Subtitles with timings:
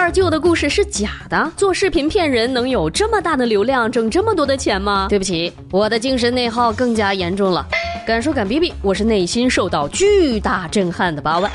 [0.00, 1.52] 二舅的故事是假的？
[1.58, 5.06] 做视频骗人能有这么大的流量，挣这么多的钱吗？
[5.10, 7.68] 对不起，我的精神内耗更加严重了。
[8.06, 11.52] 敢说敢逼逼，我是内心受到巨大震撼的八万。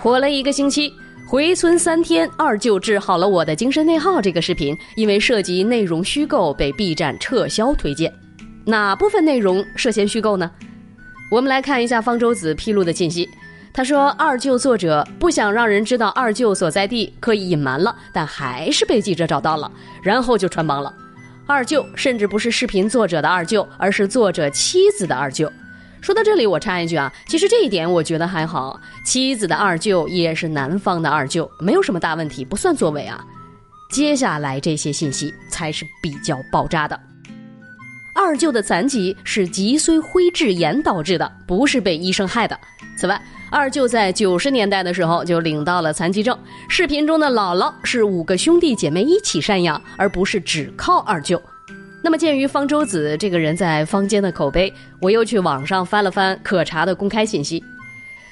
[0.00, 0.90] 火了一个星期，
[1.28, 4.18] 回村三天，二舅治好了我的精神内耗。
[4.18, 8.10] 这个视频因为涉及内容虚构，被 B 站撤销推荐。
[8.64, 10.50] 哪部分内容涉嫌虚构呢？
[11.30, 13.28] 我们来看一下方舟子披露的信息。
[13.72, 19.70] 他说，二舅作者不想让人知道二舅所在地，刻意隐瞒了，但还是被记者找到了，
[20.02, 20.92] 然后就穿帮了。
[21.46, 25.50] 二舅甚至不是视频作者的二舅，而是作者妻子的二舅。
[26.00, 33.24] 说到这里，我插一句啊，其实这一点我觉得还好，妻子的二舅也是男方的二舅，没有什么大问题，不算作伪啊。
[33.90, 36.98] 接下来这些信息才是比较爆炸的。
[38.14, 42.58] 二舅的残疾是脊髓灰质炎导致的，不是被医生害的。
[42.96, 46.38] 此外，二舅在九十年代的时候就领到了残疾证。
[46.68, 51.40] 视频中的姥姥是五个兄弟姐妹一起赡养，而不是只靠二舅。
[52.02, 57.62] 那么，鉴于方舟子这个人在坊间的口碑，我又去网上翻了翻可查的公开信息。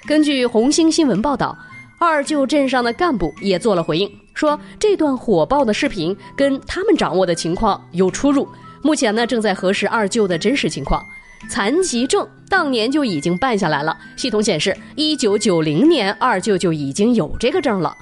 [0.07, 1.59] 根据红星新闻报道，
[1.99, 8.49] 二舅镇上的干部也做了回应，说这段火爆的视频跟他们掌握的情况有出入。
[8.83, 11.05] 目前呢，正在核实二舅的真实情况。
[11.49, 17.95] 残疾证当年就已经办下来了，系统显示，一九九零年二舅就已经有这个证了。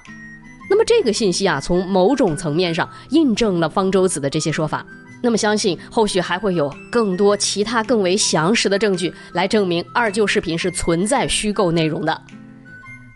[0.69, 4.85] 那么这个信息啊，从某种层面上印证了方舟子的这些说法。
[5.23, 12.23] 那么相信后续还会有更多其他更为详实的证据来证明二舅视频是存在虚构内容的。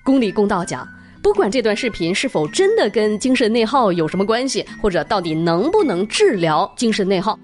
[0.02, 0.88] 公理公道讲，
[1.22, 7.38] 不管这段视频是否真的跟精神内耗有什么关系，或者到底能不能治疗精神内耗。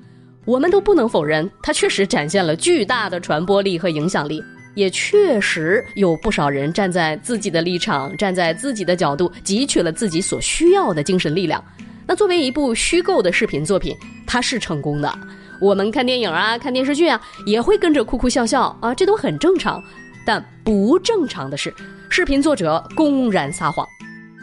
[0.47, 4.41] 我们都不能否认，它确实展现了巨大的传播力和影响力，
[4.77, 11.63] 也确实有不少人站在自己的立场，站在自己的角度，汲取了自己所需要的精神力量。
[12.07, 15.13] 那作为一部虚构的视频作品，它是成功的。
[15.61, 19.83] 我们看电影啊，看电视剧啊，也会跟着哭哭笑笑啊，这都很正常。
[20.25, 21.75] 但不正常的是，
[22.09, 23.85] 视频作者公然撒谎。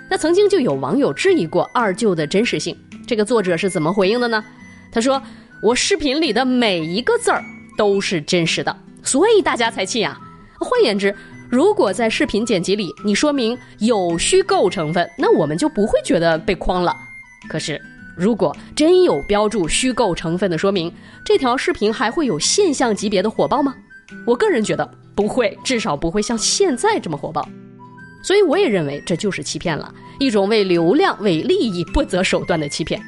[0.09, 2.77] 那曾经就有网友质疑过二舅的真实性，
[3.07, 4.43] 这个作者是怎么回应的呢？
[4.91, 5.21] 他说。
[5.63, 7.41] 我视频里的每一个字儿
[7.77, 10.19] 都是真实的，所以大家才信啊。
[10.59, 11.15] 换言之，
[11.49, 16.93] 如果在视频剪辑里你说明有虚构成分，那我们就不会觉得被诓了。
[17.47, 17.81] 可是，
[18.17, 20.93] 如果真有标注虚构成分的说明，
[21.23, 23.73] 这条视频还会有现象级别的火爆吗？
[24.27, 24.85] 我个人觉得
[25.15, 27.47] 不会，至少不会像现在这么火爆。
[28.21, 33.01] 所以，我也认为这就是欺骗了，一种为流量、为利益不择手段的欺骗。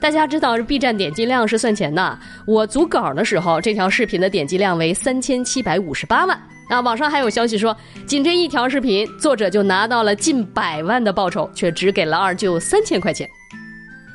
[0.00, 2.18] 大家知道，B 站点击量是算钱的。
[2.46, 6.40] 我组稿的时候，这条视频的点击量为三千七百五十八万。
[6.70, 13.28] 那网上还有消息说，仅这一条视频，作者就拿到了近百万的报酬，却只给了二舅三千块钱。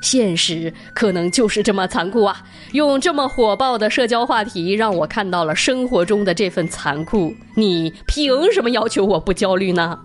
[0.01, 2.43] 现实可能就是这么残酷啊！
[2.71, 7.31] 用这么火爆的社交话题，让我看到了生活中的这份残酷。
[7.55, 9.99] 你凭什么要求我不焦虑呢？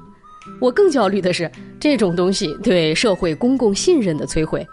[0.61, 4.67] 我更焦虑的是这种东西对社会公共信任的摧毁。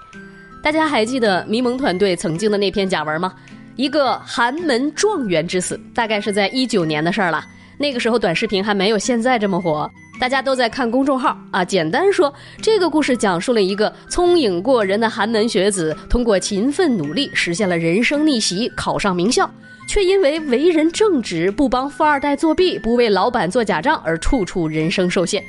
[0.68, 3.34] 大家还记得迷蒙团队曾经的那篇假文吗？
[3.78, 7.42] 一个寒门状元之死，大概是在一九年的事儿了。
[7.78, 9.90] 那个时候短视频还没有现在这么火，
[10.20, 11.64] 大家都在看公众号啊。
[11.64, 19.50] 简单说，这个故事讲述了一个聪颖过人的寒门学子，通过勤奋努力实现了人生逆袭，考上名校，
[19.88, 25.42] 却因为为人正直，不帮富二代作弊，不为老板做假账而处处人生受限。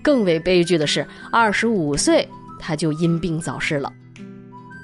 [0.00, 2.24] 更为悲剧的是，二十五岁
[2.60, 3.92] 他就因病早逝了。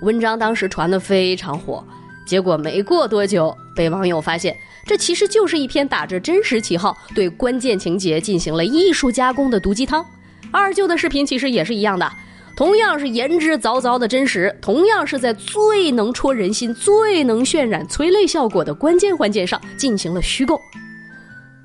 [0.03, 1.83] 文章当时传得非常火，
[2.27, 10.05] 结果没过多久，被网友发现，这其实就是一篇打着真实旗号，对关键情节进行了艺术加工的毒鸡汤。
[10.51, 12.13] 二舅的视频其实也是一样的，
[12.57, 20.61] 同样是言之凿凿的真实，同样是在最能戳人心、最能渲染催泪效果的关键环节上进行了虚构。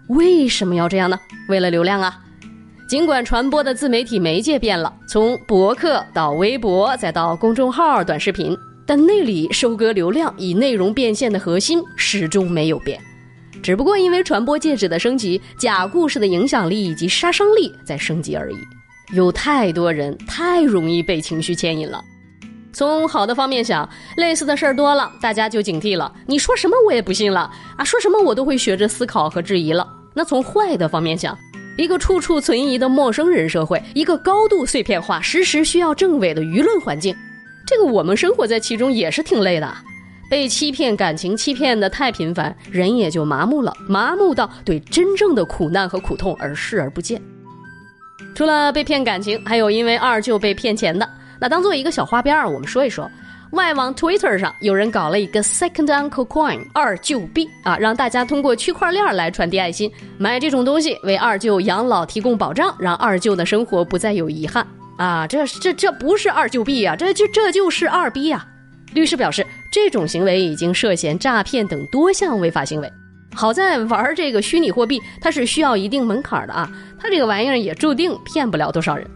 [0.09, 1.19] 为什么要这样呢？
[1.49, 2.19] 为了流量啊！
[2.87, 12.97] 尽管传播的自媒体媒介变了，从博客到微博，再到公众号、短视频，但那里收割流量、以内容变现的核心始终没有变，
[13.61, 18.55] 只不过因为传播介质的升级，假故事的影响力以及杀伤力在升级而已。
[19.13, 22.01] 有太多人太容易被情绪牵引了。
[22.71, 26.09] 从好的方面想，类似的事儿多了，大家就警惕了。
[26.25, 29.85] 你说什么我也不信了啊，说什么我都会学着思考和质疑了。
[30.13, 31.37] 那从坏的方面想。
[31.77, 37.15] 一个处处存疑的陌生人社会，一个高度碎片化、时时需要证伪的舆论环境，
[37.67, 39.71] 这个我们生活在其中也是挺累的。
[40.29, 47.21] 被欺骗、感情欺骗的太频繁，人也就麻木了，麻木到对真正的苦难和苦痛而视而不见。
[48.35, 51.07] 除了被骗感情，还有因为二舅被骗钱的。
[51.39, 53.09] 那当做一个小花边儿，我们说一说。
[53.51, 64.67] 外网 Twitter 上有人搞了一个 Second Uncle Coin 二舅币啊，让大家通过区块链来传递爱心，买这种东西为二舅养老提供保障，让二舅的生活不再有遗憾
[64.97, 65.25] 啊！
[65.25, 68.45] 这这这不是二舅币啊，这就这就是二逼啊！
[68.93, 72.91] 律师表示，这种行为已经涉嫌诈骗等多项违法行为。
[73.33, 79.07] 好在玩这个虚拟货币，它是需要一定门槛的啊，它这个玩意儿也注定骗不了多少人。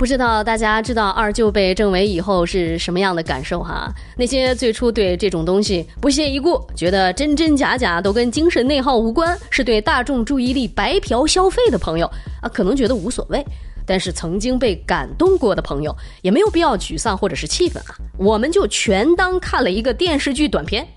[0.00, 3.92] 不知道大家知道二舅被证伪以后是什么样的感受哈？
[4.16, 12.10] 那些最初对这种东西不屑一顾，觉得真真假假都跟精神内耗无关，是对大众注意力白嫖消费的朋友
[12.40, 13.42] 啊，可能觉得无所谓；
[13.84, 17.94] 但是曾经被感动过的朋友，也没有必要沮丧或者是气愤啊。
[18.16, 20.88] 我们就全当看了一个电视剧短片。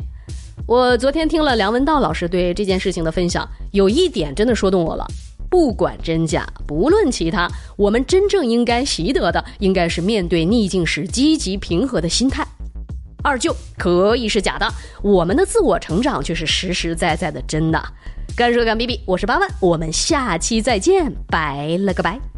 [0.65, 5.05] 我昨天听了梁文道老师对这件事情的分享，有一点真的说动我了。
[5.53, 7.47] 不管真假，不论其他，
[7.77, 12.43] 我们真正应该习得的，应该是面对逆境时积极平和的心态。
[13.23, 14.67] 二舅可以是假的，
[15.03, 17.79] 我们的自我成长却是实实在在的真的。
[18.35, 22.32] 干说干逼逼，我是八万，我们下期再见，拜了个拜。